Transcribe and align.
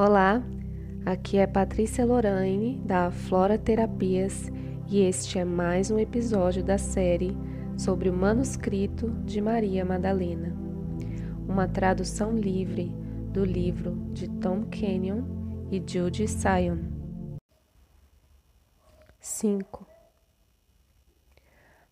Olá, 0.00 0.40
aqui 1.04 1.38
é 1.38 1.46
Patrícia 1.48 2.06
Lorraine 2.06 2.78
da 2.84 3.10
Flora 3.10 3.58
Terapias 3.58 4.48
e 4.86 5.00
este 5.00 5.40
é 5.40 5.44
mais 5.44 5.90
um 5.90 5.98
episódio 5.98 6.62
da 6.62 6.78
série 6.78 7.36
sobre 7.76 8.08
o 8.08 8.12
manuscrito 8.12 9.10
de 9.24 9.40
Maria 9.40 9.84
Madalena, 9.84 10.54
uma 11.48 11.66
tradução 11.66 12.30
livre 12.30 12.94
do 13.32 13.44
livro 13.44 13.96
de 14.12 14.28
Tom 14.38 14.66
Kenyon 14.66 15.24
e 15.68 15.82
Judy 15.84 16.28
Sion. 16.28 16.78
5. 19.18 19.84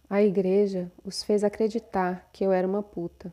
A 0.08 0.22
igreja 0.22 0.92
os 1.04 1.24
fez 1.24 1.42
acreditar 1.42 2.30
que 2.32 2.44
eu 2.44 2.52
era 2.52 2.68
uma 2.68 2.84
puta. 2.84 3.32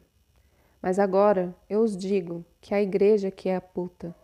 Mas 0.82 0.98
agora 0.98 1.56
eu 1.70 1.82
os 1.82 1.96
digo 1.96 2.44
que 2.60 2.74
a 2.74 2.82
igreja 2.82 3.30
que 3.30 3.50
é 3.50 3.56
a 3.56 3.62
puta 3.62 4.16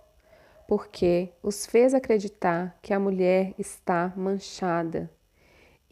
porque 0.70 1.30
os 1.42 1.66
fez 1.66 1.96
acreditar 1.96 2.78
que 2.80 2.94
a 2.94 3.00
mulher 3.00 3.56
está 3.58 4.14
manchada 4.16 5.10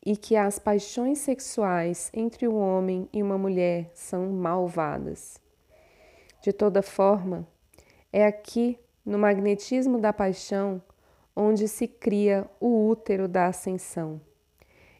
e 0.05 0.15
que 0.15 0.35
as 0.35 0.59
paixões 0.59 1.17
sexuais 1.17 2.11
entre 2.13 2.47
um 2.47 2.59
homem 2.59 3.09
e 3.11 3.23
uma 3.23 3.39
mulher 3.39 3.89
são 3.95 4.31
malvadas. 4.31 5.41
De 6.43 6.53
toda 6.53 6.83
forma, 6.83 7.47
é 8.13 8.23
aqui 8.23 8.77
no 9.03 9.17
magnetismo 9.17 9.99
da 9.99 10.13
paixão 10.13 10.79
onde 11.35 11.67
se 11.67 11.87
cria 11.87 12.47
o 12.59 12.87
útero 12.87 13.27
da 13.27 13.47
ascensão. 13.47 14.21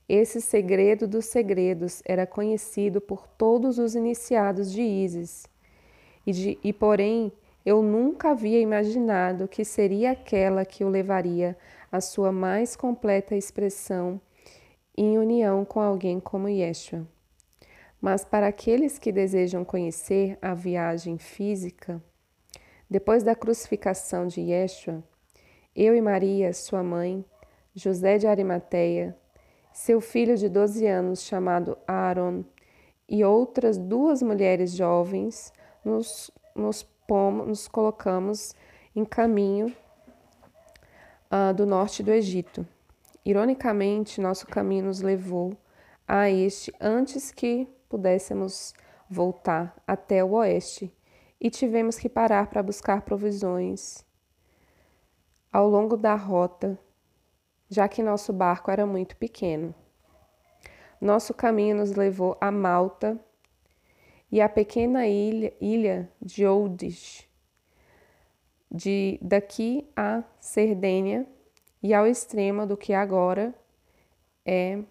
Esse 0.10 0.42
segredo 0.42 1.08
dos 1.08 1.28
segredos 1.28 2.02
era 2.04 2.26
conhecido 2.26 3.00
por 3.00 3.28
todos 3.28 3.78
os 3.78 3.94
iniciados 3.94 4.72
de 4.72 4.82
Isis, 4.82 5.46
e, 6.26 6.32
de, 6.32 6.60
e 6.64 6.74
porém 6.74 7.32
eu 7.68 7.84
nunca 7.84 8.30
havia 8.30 8.62
imaginado 8.62 9.46
que 9.46 9.66
seria 9.66 10.12
aquela 10.12 10.64
que 10.64 10.86
o 10.86 10.90
levaria 10.90 11.58
à 11.92 12.00
sua 12.00 12.32
mais 12.32 12.78
completa 12.78 13.36
expressão 13.36 14.22
em 14.98 15.18
união 15.18 15.66
com 15.66 15.82
alguém 15.82 16.18
como 16.18 16.48
Yeshua. 16.48 17.06
Mas 18.00 18.24
para 18.24 18.48
aqueles 18.48 18.98
que 18.98 19.12
desejam 19.12 19.66
conhecer 19.66 20.38
a 20.42 20.54
viagem 20.54 21.18
física, 21.18 22.02
depois 22.90 23.22
da 23.22 23.36
crucificação 23.36 24.28
de 24.28 24.40
Yeshua, 24.40 25.04
eu 25.76 25.94
e 25.94 26.02
Maria, 26.02 26.54
sua 26.54 26.82
mãe, 26.82 27.26
José 27.76 28.18
de 28.18 28.28
Arimateia, 28.28 29.14
seu 29.74 30.00
filho 30.00 30.38
de 30.38 30.48
12 30.48 30.88
anos 30.88 31.22
chamado 31.22 31.78
Aaron 31.86 32.46
e 33.10 33.26
outras 33.26 33.78
duas 33.78 34.22
mulheres 34.22 34.72
jovens 34.72 35.52
nos, 35.84 36.32
nos 36.56 36.88
pomos, 37.08 37.48
nos 37.48 37.68
colocamos 37.68 38.54
em 38.96 39.06
caminho 39.06 39.74
uh, 41.32 41.54
do 41.54 41.66
norte 41.66 42.04
do 42.04 42.12
Egito. 42.12 42.68
Ironicamente, 43.26 44.22
nosso 44.22 44.46
caminho 44.46 44.86
nos 44.86 45.02
levou 45.02 45.58
a 46.08 46.30
este 46.30 46.74
antes 46.80 47.32
que 47.32 47.68
pudéssemos 47.90 48.74
voltar 49.10 49.76
até 49.88 50.24
o 50.24 50.32
oeste 50.32 50.94
e 51.40 51.50
tivemos 51.50 51.98
que 51.98 52.10
parar 52.10 52.48
para 52.48 52.64
buscar 52.64 53.02
provisões 53.02 54.06
ao 55.52 55.68
longo 55.70 55.96
da 55.96 56.16
rota, 56.16 56.78
já 57.70 57.88
que 57.88 58.04
nosso 58.04 58.32
barco 58.34 58.70
era 58.70 58.86
muito 58.86 59.16
pequeno. 59.16 59.74
Nosso 61.00 61.34
caminho 61.34 61.78
nos 61.78 61.94
levou 61.94 62.38
a 62.42 62.52
Malta, 62.52 63.20
e 64.32 64.42
a 64.42 64.50
pequena 64.50 65.08
ilha, 65.08 65.54
ilha 65.62 66.12
de 66.22 66.46
Oldish, 66.46 67.28
de 68.70 69.18
daqui 69.22 69.90
a 69.96 70.24
Sardênia 70.40 71.26
e 71.82 71.94
ao 71.94 72.06
extremo 72.06 72.66
do 72.66 72.76
que 72.76 72.94
agora 72.94 73.54
é 74.46 74.84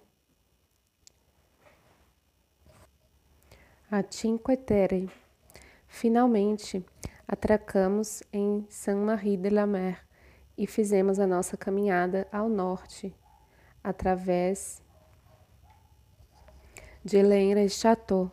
a 3.91 4.03
Cinque 4.11 4.56
Terre. 4.56 5.11
Finalmente, 5.87 6.84
atracamos 7.27 8.22
em 8.32 8.66
Saint-Marie 8.69 9.37
de 9.37 9.50
la 9.50 9.66
Mer 9.66 10.06
e 10.56 10.66
fizemos 10.66 11.19
a 11.19 11.27
nossa 11.27 11.56
caminhada 11.56 12.27
ao 12.32 12.49
norte, 12.49 13.15
através 13.84 14.82
de 17.05 17.22
Lenre-Château, 17.22 18.32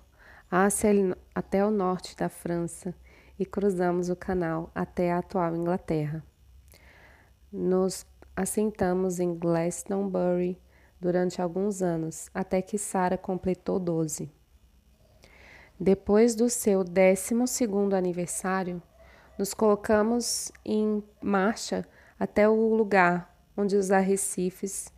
até 1.33 1.65
o 1.65 1.71
norte 1.71 2.15
da 2.15 2.29
França 2.29 2.93
e 3.39 3.43
cruzamos 3.43 4.09
o 4.09 4.15
canal 4.15 4.69
até 4.75 5.11
a 5.11 5.17
atual 5.17 5.55
Inglaterra. 5.55 6.23
Nos 7.51 8.05
assentamos 8.35 9.19
em 9.19 9.33
Glastonbury 9.33 10.61
durante 11.01 11.41
alguns 11.41 11.81
anos, 11.81 12.29
até 12.35 12.61
que 12.61 12.77
Sara 12.77 13.17
completou 13.17 13.79
12. 13.79 14.31
Depois 15.79 16.35
do 16.35 16.47
seu 16.47 16.83
12 16.83 17.33
aniversário, 17.97 18.79
nos 19.39 19.55
colocamos 19.55 20.51
em 20.63 21.03
marcha 21.19 21.83
até 22.19 22.47
o 22.47 22.75
lugar 22.75 23.35
onde 23.57 23.75
os 23.75 23.89
arrecifes, 23.89 24.93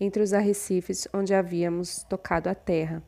entre 0.00 0.24
os 0.24 0.32
arrecifes 0.32 1.06
onde 1.14 1.32
havíamos 1.32 2.02
tocado 2.02 2.48
a 2.48 2.54
terra. 2.54 3.00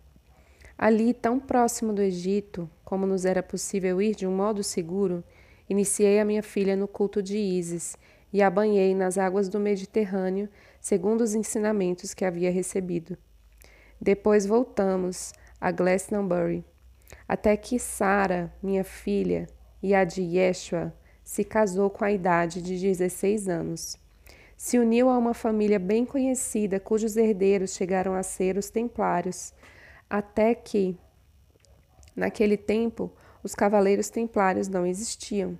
Ali, 0.78 1.12
tão 1.12 1.41
próximo 1.41 1.93
do 1.93 2.00
Egito, 2.00 2.71
como 2.84 3.05
nos 3.05 3.25
era 3.25 3.43
possível 3.43 4.00
ir 4.00 4.15
de 4.15 4.28
um 4.28 4.37
modo 4.37 4.62
seguro, 4.62 5.25
iniciei 5.69 6.21
a 6.21 6.25
minha 6.25 6.43
filha 6.43 6.77
no 6.77 6.87
culto 6.87 7.21
de 7.21 7.37
Ísis 7.37 7.97
e 8.33 8.41
a 8.41 8.49
banhei 8.49 8.94
nas 8.94 9.19
águas 9.19 9.49
do 9.49 9.59
Mediterrâneo, 9.59 10.49
segundo 10.81 11.22
os 11.22 11.34
ensinamentos 11.34 12.15
que 12.15 12.25
havia 12.25 12.53
recebido. 12.53 13.19
Depois 14.00 14.47
voltamos 14.47 15.33
a 15.61 15.72
Glastonbury, 15.72 16.65
até 17.27 17.56
que 17.56 17.77
Sara, 17.81 18.53
minha 18.62 18.84
filha, 18.84 19.49
e 19.83 19.97
a 19.97 20.05
de 20.05 20.22
Yeshua, 20.22 20.95
se 21.25 21.43
casou 21.43 21.91
com 21.91 22.05
a 22.05 22.12
idade 22.12 22.62
de 22.62 22.78
16 22.78 23.49
anos. 23.49 23.99
Se 24.56 24.78
uniu 24.78 25.09
a 25.09 25.19
uma 25.19 25.34
família 25.34 25.78
bem 25.81 26.05
conhecida, 26.05 26.78
cujos 26.78 27.16
herdeiros 27.16 27.75
chegaram 27.75 28.15
a 28.15 28.22
ser 28.22 28.56
os 28.56 28.71
Templários, 28.71 29.53
até 30.09 30.55
que, 30.55 30.99
naquele 32.15 32.57
tempo, 32.57 33.13
os 33.43 33.55
cavaleiros 33.55 34.11
templários 34.11 34.69
não 34.69 34.87
existiam. 34.87 35.59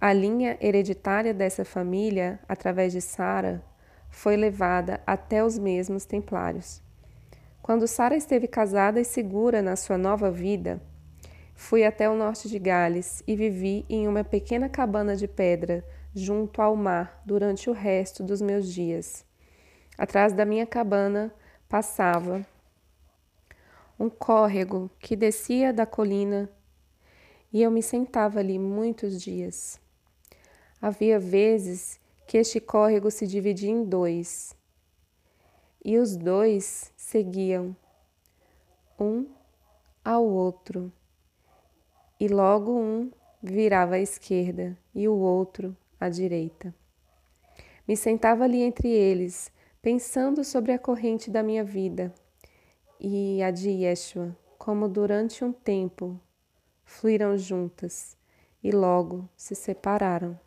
A 0.00 0.12
linha 0.12 0.56
hereditária 0.60 1.34
dessa 1.34 1.64
família, 1.64 2.40
através 2.48 2.92
de 2.92 3.00
Sara, 3.00 3.62
foi 4.08 4.36
levada 4.36 5.00
até 5.06 5.44
os 5.44 5.58
mesmos 5.58 6.04
templários. 6.04 6.82
Quando 7.62 7.86
Sara 7.86 8.16
esteve 8.16 8.48
casada 8.48 9.00
e 9.00 9.04
segura 9.04 9.60
na 9.60 9.76
sua 9.76 9.98
nova 9.98 10.30
vida, 10.30 10.80
fui 11.54 11.84
até 11.84 12.08
o 12.08 12.16
norte 12.16 12.48
de 12.48 12.58
Gales 12.58 13.22
e 13.26 13.36
vivi 13.36 13.84
em 13.88 14.08
uma 14.08 14.24
pequena 14.24 14.68
cabana 14.68 15.14
de 15.14 15.28
pedra 15.28 15.84
junto 16.14 16.60
ao 16.60 16.74
mar 16.74 17.22
durante 17.24 17.68
o 17.68 17.72
resto 17.72 18.24
dos 18.24 18.40
meus 18.40 18.72
dias. 18.72 19.24
Atrás 19.98 20.32
da 20.32 20.46
minha 20.46 20.66
cabana 20.66 21.32
passava 21.68 22.44
um 24.00 24.08
córrego 24.08 24.90
que 24.98 25.14
descia 25.14 25.74
da 25.74 25.84
colina 25.84 26.50
e 27.52 27.60
eu 27.60 27.70
me 27.70 27.82
sentava 27.82 28.38
ali 28.38 28.58
muitos 28.58 29.20
dias. 29.20 29.78
Havia 30.80 31.20
vezes 31.20 32.00
que 32.26 32.38
este 32.38 32.58
córrego 32.60 33.10
se 33.10 33.26
dividia 33.26 33.68
em 33.68 33.84
dois 33.84 34.56
e 35.84 35.98
os 35.98 36.16
dois 36.16 36.90
seguiam 36.96 37.76
um 38.98 39.26
ao 40.02 40.24
outro 40.24 40.90
e 42.18 42.26
logo 42.26 42.72
um 42.72 43.10
virava 43.42 43.96
à 43.96 44.00
esquerda 44.00 44.78
e 44.94 45.06
o 45.08 45.14
outro 45.14 45.76
à 46.00 46.08
direita. 46.08 46.74
Me 47.86 47.98
sentava 47.98 48.44
ali 48.44 48.62
entre 48.62 48.88
eles, 48.88 49.52
pensando 49.82 50.42
sobre 50.42 50.72
a 50.72 50.78
corrente 50.78 51.30
da 51.30 51.42
minha 51.42 51.64
vida 51.64 52.14
e 53.00 53.42
a 53.42 53.50
de 53.50 53.70
Yeshua, 53.70 54.36
como 54.58 54.86
durante 54.86 55.42
um 55.42 55.52
tempo 55.52 56.20
fluíram 56.84 57.38
juntas 57.38 58.14
e 58.62 58.70
logo 58.70 59.26
se 59.34 59.54
separaram. 59.54 60.38